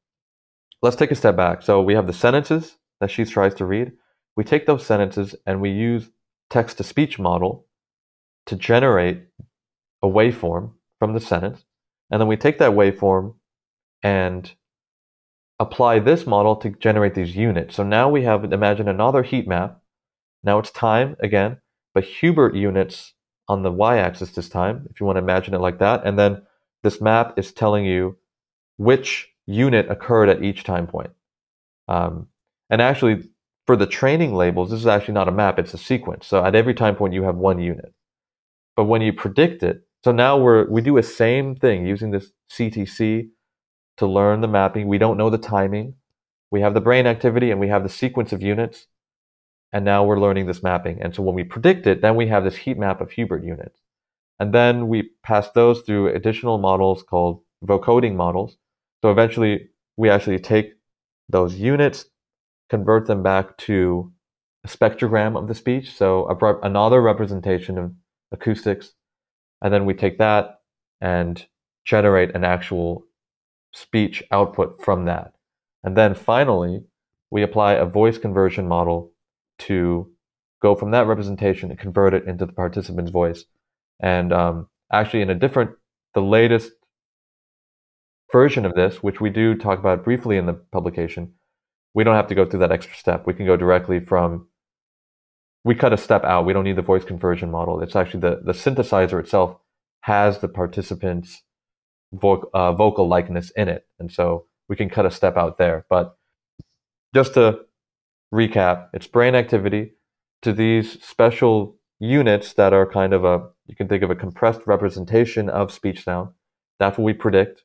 [0.82, 1.62] let's take a step back.
[1.62, 3.92] So we have the sentences that she tries to read.
[4.36, 6.10] We take those sentences and we use
[6.50, 7.66] text to speech model
[8.46, 9.22] to generate
[10.02, 11.64] a waveform from the sentence.
[12.12, 13.34] And then we take that waveform
[14.02, 14.52] and
[15.58, 17.74] apply this model to generate these units.
[17.74, 19.80] So now we have, imagine another heat map.
[20.44, 21.56] Now it's time again,
[21.94, 23.14] but Hubert units
[23.48, 26.04] on the y-axis this time, if you want to imagine it like that.
[26.04, 26.42] And then
[26.82, 28.18] this map is telling you
[28.76, 31.10] which unit occurred at each time point.
[31.88, 32.28] Um,
[32.68, 33.30] and actually,
[33.66, 36.26] for the training labels, this is actually not a map, it's a sequence.
[36.26, 37.94] So at every time point, you have one unit.
[38.76, 42.32] But when you predict it, so now we're we do a same thing using this
[42.50, 43.28] CTC
[43.98, 44.88] to learn the mapping.
[44.88, 45.94] We don't know the timing.
[46.50, 48.86] We have the brain activity and we have the sequence of units.
[49.72, 51.00] And now we're learning this mapping.
[51.00, 53.80] And so when we predict it, then we have this heat map of Hubert units.
[54.38, 58.56] And then we pass those through additional models called vocoding models.
[59.02, 60.72] So eventually we actually take
[61.28, 62.06] those units,
[62.68, 64.12] convert them back to
[64.64, 65.94] a spectrogram of the speech.
[65.94, 67.92] So a, another representation of
[68.30, 68.92] acoustics
[69.62, 70.60] and then we take that
[71.00, 71.46] and
[71.84, 73.06] generate an actual
[73.72, 75.32] speech output from that.
[75.82, 76.84] And then finally,
[77.30, 79.12] we apply a voice conversion model
[79.60, 80.10] to
[80.60, 83.44] go from that representation and convert it into the participant's voice.
[84.00, 85.70] And um, actually, in a different,
[86.14, 86.72] the latest
[88.30, 91.32] version of this, which we do talk about briefly in the publication,
[91.94, 93.26] we don't have to go through that extra step.
[93.26, 94.48] We can go directly from
[95.64, 96.44] we cut a step out.
[96.44, 97.80] We don't need the voice conversion model.
[97.82, 99.56] It's actually the, the synthesizer itself
[100.00, 101.42] has the participant's
[102.12, 103.86] vo- uh, vocal likeness in it.
[103.98, 105.86] And so we can cut a step out there.
[105.88, 106.16] But
[107.14, 107.60] just to
[108.34, 109.92] recap, it's brain activity
[110.42, 114.62] to these special units that are kind of a, you can think of a compressed
[114.66, 116.30] representation of speech sound.
[116.80, 117.62] That's what we predict.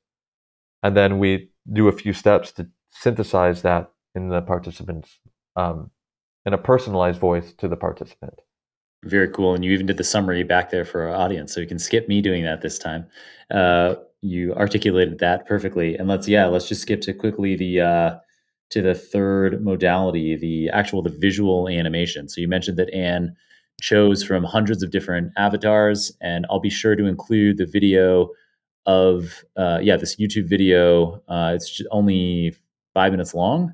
[0.83, 5.19] And then we do a few steps to synthesize that in the participant's
[5.55, 5.89] um,
[6.47, 8.39] in a personalized voice to the participant.
[9.03, 9.53] Very cool.
[9.53, 12.07] And you even did the summary back there for our audience, so you can skip
[12.07, 13.05] me doing that this time.
[13.51, 15.95] Uh, you articulated that perfectly.
[15.95, 18.15] And let's yeah, let's just skip to quickly the uh,
[18.71, 22.27] to the third modality, the actual the visual animation.
[22.29, 23.35] So you mentioned that Anne
[23.79, 28.29] chose from hundreds of different avatars, and I'll be sure to include the video
[28.85, 31.21] of uh, yeah this YouTube video.
[31.27, 32.55] Uh, it's only
[32.93, 33.73] five minutes long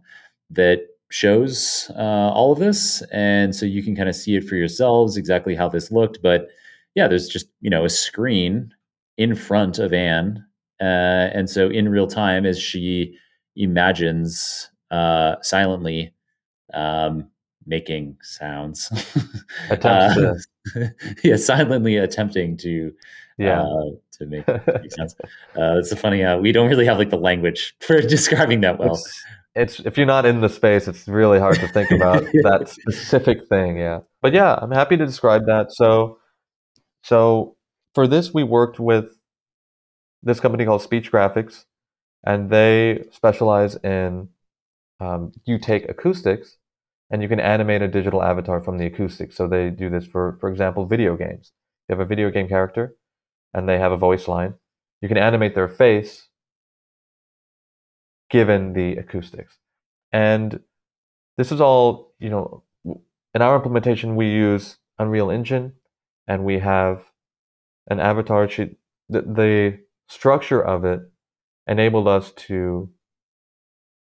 [0.49, 0.81] that
[1.13, 5.15] shows uh, all of this, and so you can kind of see it for yourselves
[5.15, 6.23] exactly how this looked.
[6.23, 6.47] But
[6.95, 8.73] yeah, there's just you know a screen
[9.17, 10.43] in front of Anne,
[10.81, 13.15] uh, and so in real time as she
[13.55, 16.15] imagines uh, silently
[16.73, 17.29] um,
[17.67, 18.91] making sounds.
[19.69, 20.33] uh,
[21.23, 22.91] yeah, silently attempting to
[23.37, 25.15] yeah uh, to make, make sounds.
[25.55, 26.23] Uh, it's a funny.
[26.23, 28.95] Uh, we don't really have like the language for describing that well.
[28.95, 29.23] It's,
[29.55, 33.47] it's if you're not in the space, it's really hard to think about that specific
[33.47, 33.77] thing.
[33.77, 35.71] Yeah, but yeah, I'm happy to describe that.
[35.71, 36.19] So,
[37.03, 37.55] so
[37.93, 39.15] for this, we worked with
[40.23, 41.65] this company called Speech Graphics,
[42.25, 44.29] and they specialize in
[44.99, 46.57] um, you take acoustics
[47.11, 49.35] and you can animate a digital avatar from the acoustics.
[49.35, 51.51] So they do this for, for example, video games.
[51.87, 52.95] You have a video game character
[53.53, 54.55] and they have a voice line.
[55.01, 56.27] You can animate their face
[58.33, 59.59] given the acoustics.
[60.11, 60.59] And
[61.37, 62.63] this is all, you know,
[63.35, 65.73] in our implementation, we use Unreal Engine
[66.27, 67.03] and we have
[67.89, 68.49] an avatar.
[68.49, 68.77] Sheet.
[69.07, 71.01] The, the structure of it
[71.67, 72.89] enabled us to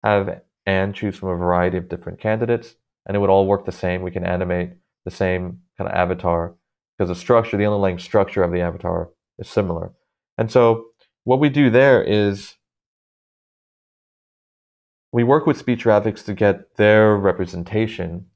[0.04, 3.72] have and choose from a variety of different candidates, and it would all work the
[3.72, 4.02] same.
[4.02, 4.70] We can animate
[5.06, 6.56] the same kind of avatar
[6.98, 9.92] because the structure, the underlying structure of the avatar is similar.
[10.38, 10.86] And so
[11.24, 12.56] what we do there is
[15.12, 18.28] we work with speech graphics to get their representation.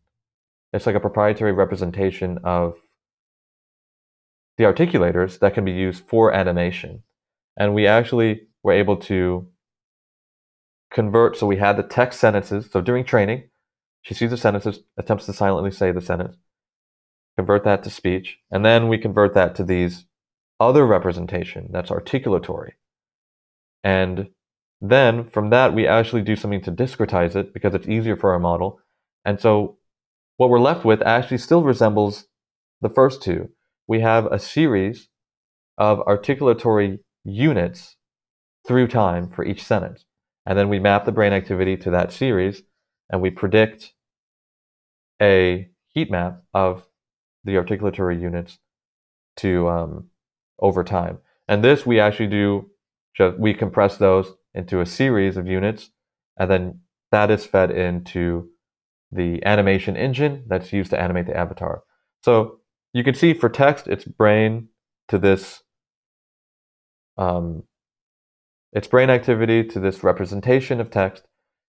[0.73, 2.75] It's like a proprietary representation of
[4.57, 7.03] the articulators that can be used for animation.
[7.57, 9.47] And we actually were able to
[10.91, 11.37] convert.
[11.37, 12.69] So we had the text sentences.
[12.71, 13.49] So during training,
[14.01, 16.37] she sees the sentences, attempts to silently say the sentence,
[17.37, 20.05] convert that to speech, and then we convert that to these
[20.59, 22.73] other representation that's articulatory.
[23.83, 24.29] And
[24.89, 28.39] then from that, we actually do something to discretize it because it's easier for our
[28.39, 28.79] model.
[29.23, 29.77] And so
[30.37, 32.27] what we're left with actually still resembles
[32.81, 33.49] the first two.
[33.87, 35.09] We have a series
[35.77, 37.95] of articulatory units
[38.67, 40.05] through time for each sentence.
[40.45, 42.63] And then we map the brain activity to that series
[43.09, 43.93] and we predict
[45.21, 46.87] a heat map of
[47.43, 48.57] the articulatory units
[49.37, 50.09] to um,
[50.59, 51.19] over time.
[51.47, 52.69] And this we actually do,
[53.15, 55.91] just, we compress those into a series of units,
[56.37, 56.79] and then
[57.11, 58.49] that is fed into
[59.11, 61.83] the animation engine that's used to animate the avatar.
[62.21, 62.59] So
[62.93, 64.69] you can see for text, it's brain
[65.09, 65.61] to this
[67.17, 67.63] um,
[68.73, 71.23] its brain activity to this representation of text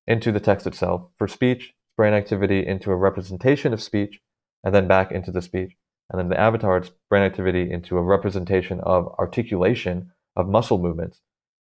[0.06, 1.08] into the text itself.
[1.18, 4.20] For speech, brain activity into a representation of speech,
[4.64, 5.72] and then back into the speech.
[6.10, 11.20] And then the avatar, its brain activity into a representation of articulation of muscle movements.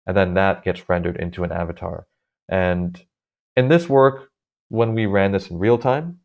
[0.07, 2.07] And then that gets rendered into an avatar.
[2.49, 3.03] And
[3.57, 4.31] in this work,
[4.69, 6.21] when we ran this in real time,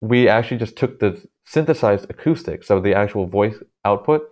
[0.00, 4.22] we actually just took the synthesized acoustics, so the actual voice output,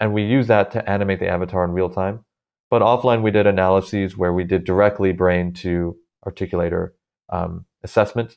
[0.00, 2.24] and we used that to animate the avatar in real time.
[2.70, 5.96] But offline, we did analyses where we did directly brain to
[6.26, 6.90] articulator
[7.30, 8.36] um, assessments.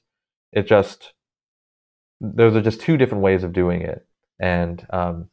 [0.52, 1.14] It just,
[2.22, 4.06] those are just two different ways of doing it.
[4.40, 5.30] And um,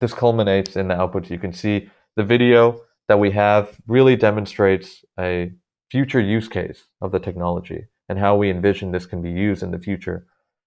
[0.00, 1.30] this culminates in the outputs.
[1.30, 5.52] You can see the video that we have really demonstrates a
[5.90, 9.70] future use case of the technology and how we envision this can be used in
[9.70, 10.26] the future,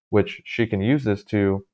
[0.09, 1.65] which she can use this to,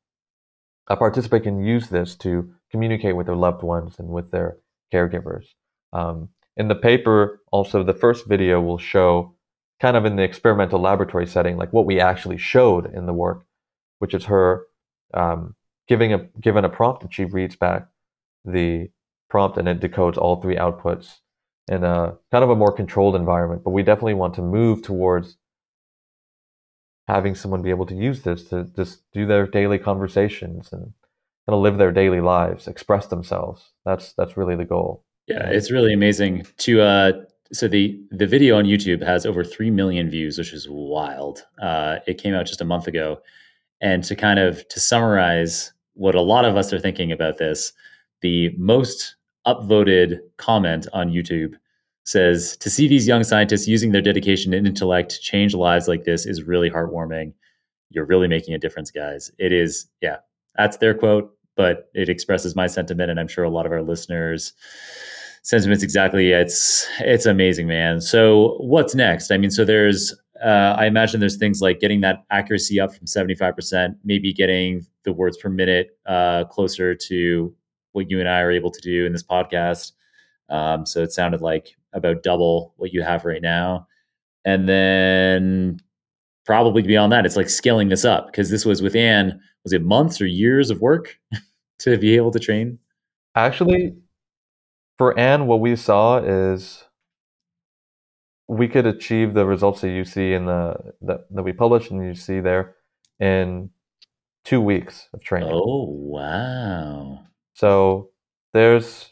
[0.87, 4.57] a participant can use this to communicate with their loved ones and with their
[4.93, 5.45] caregivers.
[5.93, 9.35] Um, in the paper, also, the first video will show
[9.79, 13.45] kind of in the experimental laboratory setting, like what we actually showed in the work,
[13.99, 14.65] which is her
[15.13, 15.55] um,
[15.87, 17.87] giving a given a prompt and she reads back
[18.43, 18.89] the
[19.29, 21.19] prompt and it decodes all three outputs
[21.67, 23.63] in a kind of a more controlled environment.
[23.63, 25.37] But we definitely want to move towards
[27.07, 31.55] having someone be able to use this to just do their daily conversations and kind
[31.55, 33.71] of live their daily lives, express themselves.
[33.85, 35.03] That's that's really the goal.
[35.27, 37.11] Yeah, it's really amazing to uh
[37.51, 41.45] so the the video on YouTube has over 3 million views, which is wild.
[41.61, 43.19] Uh it came out just a month ago
[43.81, 47.73] and to kind of to summarize what a lot of us are thinking about this,
[48.21, 49.15] the most
[49.47, 51.55] upvoted comment on YouTube
[52.03, 56.25] says to see these young scientists using their dedication and intellect change lives like this
[56.25, 57.33] is really heartwarming.
[57.89, 59.31] You're really making a difference, guys.
[59.37, 60.17] It is, yeah,
[60.55, 63.81] that's their quote, but it expresses my sentiment, and I'm sure a lot of our
[63.81, 64.53] listeners'
[65.43, 66.31] sentiments exactly.
[66.31, 68.01] It's it's amazing, man.
[68.01, 69.31] So what's next?
[69.31, 73.07] I mean, so there's uh, I imagine there's things like getting that accuracy up from
[73.07, 77.53] 75%, maybe getting the words per minute uh, closer to
[77.97, 79.91] what you and I are able to do in this podcast.
[80.49, 83.87] Um, so it sounded like about double what you have right now.
[84.45, 85.79] And then
[86.45, 89.83] probably beyond that, it's like scaling this up because this was with Anne, was it
[89.83, 91.19] months or years of work
[91.79, 92.79] to be able to train?
[93.35, 93.95] Actually,
[94.97, 96.85] for Anne, what we saw is
[98.47, 102.05] we could achieve the results that you see in the that, that we published and
[102.05, 102.75] you see there
[103.19, 103.69] in
[104.45, 105.49] two weeks of training.
[105.51, 107.19] Oh wow!
[107.57, 108.11] So
[108.53, 109.11] there's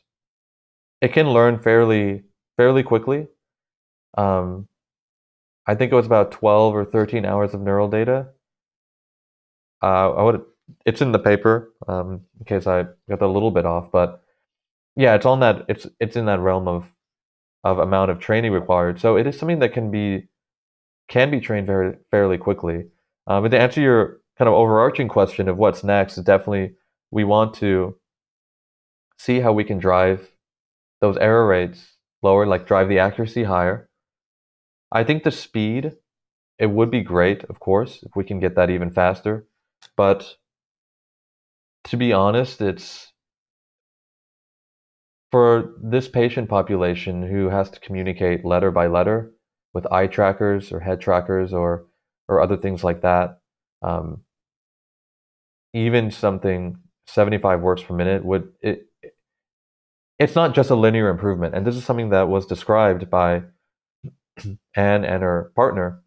[1.02, 2.24] it can learn fairly
[2.58, 3.28] fairly quickly.
[4.18, 4.68] Um,
[5.66, 8.28] I think it was about twelve or thirteen hours of neural data.
[9.82, 10.44] Uh, I would
[10.86, 14.24] it's in the paper um, in case I got a little bit off, but
[14.96, 16.86] yeah, it's on that it's it's in that realm of
[17.64, 19.00] of amount of training required.
[19.00, 20.28] So it is something that can be
[21.08, 22.86] can be trained very fairly quickly.
[23.26, 26.76] Um, but to answer your kind of overarching question of what's next, definitely
[27.10, 27.98] we want to
[29.18, 30.32] see how we can drive
[31.02, 33.90] those error rates lower, like drive the accuracy higher.
[34.92, 35.94] I think the speed,
[36.58, 39.48] it would be great, of course, if we can get that even faster.
[39.96, 40.36] But
[41.86, 43.12] to be honest, it's
[45.32, 49.32] for this patient population who has to communicate letter by letter
[49.74, 51.86] with eye trackers or head trackers or
[52.28, 53.40] or other things like that,
[53.84, 54.22] um,
[55.74, 58.88] even something 75 words per minute would it,
[60.20, 63.44] it's not just a linear improvement, and this is something that was described by
[64.76, 66.02] Anne and her partner,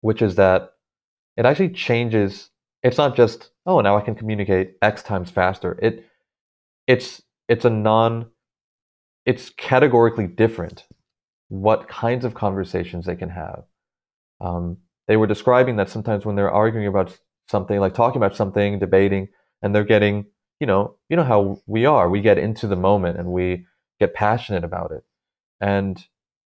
[0.00, 0.72] which is that
[1.36, 2.50] it actually changes.
[2.82, 5.78] It's not just oh now I can communicate x times faster.
[5.82, 6.04] It
[6.86, 8.26] it's it's a non
[9.26, 10.86] it's categorically different
[11.48, 13.64] what kinds of conversations they can have
[14.40, 17.16] um, they were describing that sometimes when they're arguing about
[17.48, 19.28] something like talking about something debating
[19.62, 20.26] and they're getting
[20.60, 22.08] you know you know how we are.
[22.08, 23.66] We get into the moment and we
[24.00, 25.04] get passionate about it.
[25.60, 26.04] And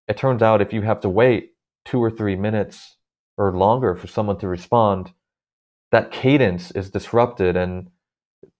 [0.09, 1.53] it turns out if you have to wait
[1.85, 2.97] two or three minutes
[3.37, 5.13] or longer for someone to respond
[5.91, 7.91] that cadence is disrupted and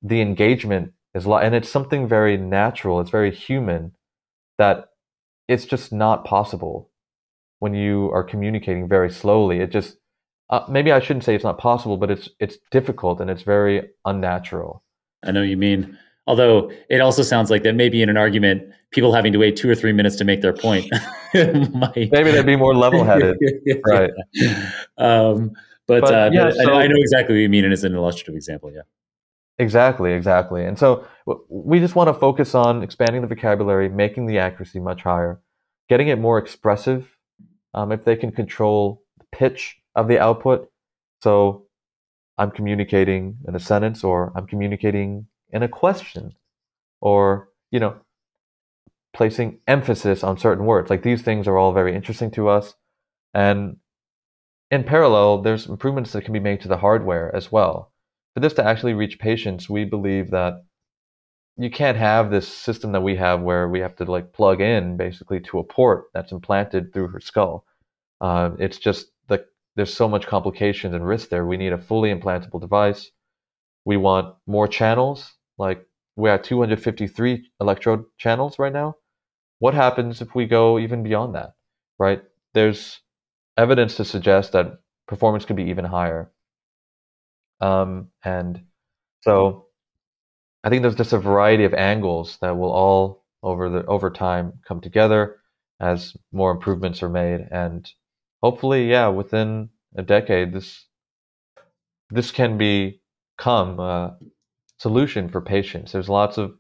[0.03, 3.01] the engagement is li- and it's something very natural.
[3.01, 3.93] It's very human
[4.59, 4.91] that
[5.49, 6.91] it's just not possible
[7.59, 9.61] when you are communicating very slowly.
[9.61, 9.97] It just
[10.51, 13.89] uh, maybe i shouldn't say it's not possible but it's it's difficult and it's very
[14.05, 14.85] unnatural
[15.25, 19.13] i know you mean although it also sounds like that maybe in an argument people
[19.13, 20.87] having to wait two or three minutes to make their point
[21.75, 22.11] might...
[22.13, 23.37] maybe they'd be more level-headed
[23.87, 24.11] right
[24.99, 25.51] um,
[25.89, 26.73] but, but, uh, yeah, but so...
[26.73, 28.83] I, I know exactly what you mean and it's an illustrative example yeah
[29.59, 30.65] Exactly, exactly.
[30.65, 31.07] And so
[31.49, 35.41] we just want to focus on expanding the vocabulary, making the accuracy much higher,
[35.89, 37.17] getting it more expressive.
[37.75, 40.69] Um, if they can control the pitch of the output,
[41.21, 41.67] so
[42.39, 46.35] I'm communicating in a sentence, or I'm communicating in a question,
[47.01, 47.97] or you know,
[49.15, 50.91] placing emphasis on certain words.
[50.91, 52.75] Like these things are all very interesting to us,
[53.35, 53.77] and
[54.71, 57.93] in parallel, there's improvements that can be made to the hardware as well
[58.35, 60.65] for this to actually reach patients, we believe that
[61.57, 64.97] you can't have this system that we have where we have to like plug in
[64.97, 67.67] basically to a port that's implanted through her skull.
[68.21, 69.12] Uh, it's just
[69.77, 71.47] there's so much complications and risk there.
[71.47, 73.11] We need a fully implantable device.
[73.85, 75.33] We want more channels.
[75.59, 78.97] Like we're at 253 electrode channels right now.
[79.59, 81.55] What happens if we go even beyond that?
[81.99, 82.23] Right?
[82.55, 83.01] There's
[83.57, 86.31] evidence to suggest that performance could be even higher.
[87.61, 88.63] Um, and
[89.21, 89.67] so
[90.65, 94.55] I think there's just a variety of angles that will all over the over time
[94.67, 95.41] come together
[95.81, 97.89] as more improvements are made and
[98.43, 100.87] hopefully yeah within a decade this
[102.11, 104.17] this can become a
[104.79, 106.55] solution for patients there's lots of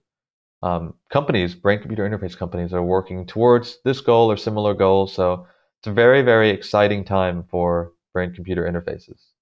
[0.62, 5.12] um, companies brain computer interface companies that are working towards this goal or similar goals
[5.12, 5.46] so
[5.80, 9.32] it's a very very exciting time for brain computer interfaces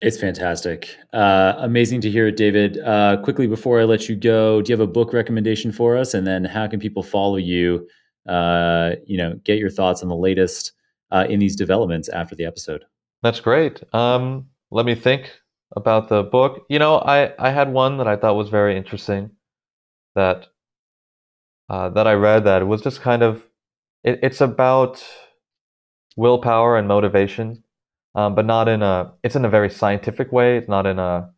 [0.00, 0.96] it's fantastic.
[1.12, 2.78] Uh, amazing to hear it, David.
[2.78, 6.14] Uh, quickly before I let you go, do you have a book recommendation for us?
[6.14, 7.88] And then how can people follow you?
[8.28, 10.72] Uh, you know, get your thoughts on the latest
[11.10, 12.84] uh, in these developments after the episode.
[13.22, 13.82] That's great.
[13.94, 15.30] Um, let me think
[15.76, 16.64] about the book.
[16.68, 19.30] You know, I, I had one that I thought was very interesting
[20.14, 20.46] that
[21.68, 23.44] uh, that I read that was just kind of
[24.02, 25.04] it, it's about
[26.16, 27.62] willpower and motivation
[28.18, 29.12] um, but not in a.
[29.22, 30.56] It's in a very scientific way.
[30.56, 31.30] It's not in a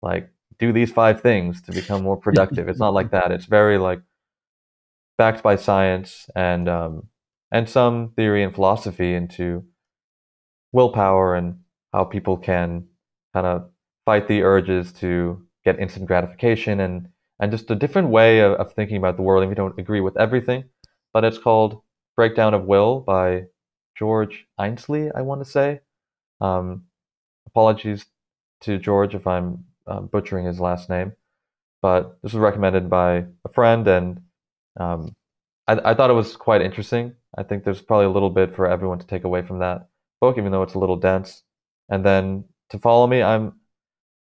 [0.00, 2.68] like do these five things to become more productive.
[2.68, 3.32] it's not like that.
[3.32, 4.00] It's very like
[5.18, 7.08] backed by science and um,
[7.52, 9.64] and some theory and philosophy into
[10.72, 11.58] willpower and
[11.92, 12.86] how people can
[13.34, 13.70] kind of
[14.04, 18.72] fight the urges to get instant gratification and and just a different way of, of
[18.72, 19.42] thinking about the world.
[19.42, 20.64] And we don't agree with everything,
[21.12, 21.82] but it's called
[22.16, 23.44] Breakdown of Will by
[23.96, 25.80] George Ainslie, I want to say.
[26.40, 26.84] Um,
[27.46, 28.06] apologies
[28.62, 31.12] to George if I'm um, butchering his last name,
[31.82, 34.20] but this was recommended by a friend, and
[34.78, 35.14] um,
[35.66, 37.14] I, I, thought it was quite interesting.
[37.36, 39.88] I think there's probably a little bit for everyone to take away from that
[40.20, 41.42] book, even though it's a little dense.
[41.88, 43.54] And then to follow me, I'm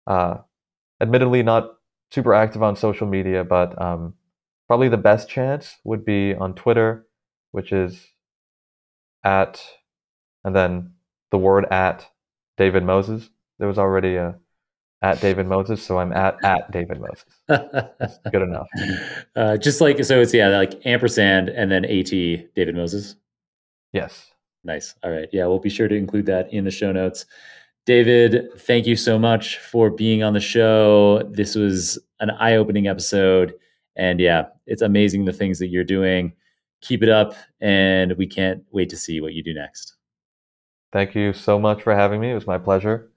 [0.06, 0.38] uh,
[1.00, 1.70] admittedly not
[2.10, 4.14] super active on social media, but um,
[4.66, 7.06] probably the best chance would be on Twitter,
[7.52, 8.06] which is
[9.24, 9.60] at,
[10.44, 10.94] and then
[11.30, 12.06] the word at
[12.56, 13.28] David Moses.
[13.58, 14.36] There was already a
[15.02, 17.24] at David Moses, so I'm at at David Moses.
[17.48, 18.68] That's good enough.
[19.34, 23.16] Uh, just like so, it's yeah, like ampersand and then at David Moses.
[23.92, 24.26] Yes.
[24.62, 24.94] Nice.
[25.02, 25.28] All right.
[25.32, 27.24] Yeah, we'll be sure to include that in the show notes.
[27.86, 31.22] David, thank you so much for being on the show.
[31.30, 33.54] This was an eye-opening episode,
[33.96, 36.34] and yeah, it's amazing the things that you're doing.
[36.82, 39.96] Keep it up, and we can't wait to see what you do next.
[40.92, 42.30] Thank you so much for having me.
[42.30, 43.10] It was my pleasure.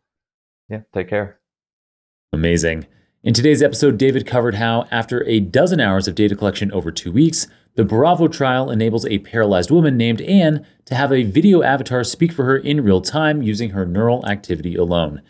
[0.69, 1.39] Yeah, take care.
[2.33, 2.87] Amazing.
[3.21, 7.11] In today's episode, David covered how, after a dozen hours of data collection over two
[7.11, 12.03] weeks, the Bravo trial enables a paralyzed woman named Anne to have a video avatar
[12.03, 15.21] speak for her in real time using her neural activity alone.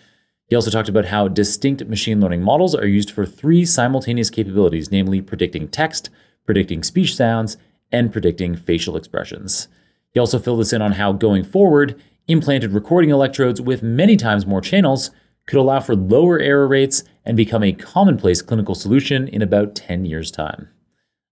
[0.47, 4.89] He also talked about how distinct machine learning models are used for three simultaneous capabilities,
[4.89, 6.09] namely predicting text,
[6.45, 7.57] predicting speech sounds,
[7.91, 9.67] and predicting facial expressions.
[10.11, 14.45] He also filled us in on how, going forward, implanted recording electrodes with many times
[14.45, 15.11] more channels
[15.47, 20.05] could allow for lower error rates and become a commonplace clinical solution in about 10
[20.05, 20.69] years' time.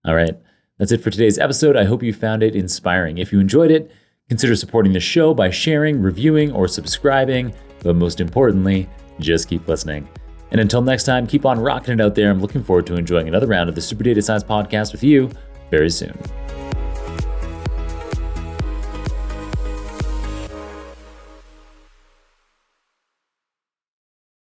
[0.06, 0.36] All right,
[0.78, 1.78] that's it for today's episode.
[1.78, 3.18] I hope you found it inspiring.
[3.18, 3.92] If you enjoyed it,
[4.30, 7.54] consider supporting the show by sharing, reviewing, or subscribing.
[7.84, 8.90] But most importantly,
[9.20, 10.08] just keep listening.
[10.52, 12.30] And until next time, keep on rocking it out there.
[12.30, 15.30] I'm looking forward to enjoying another round of the Super Data Science Podcast with you
[15.70, 16.18] very soon.